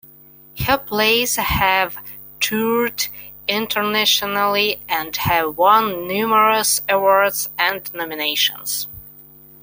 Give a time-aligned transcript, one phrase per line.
[0.65, 1.95] Her plays have
[2.39, 3.05] toured
[3.47, 8.87] internationally and have won numerous awards and nominations.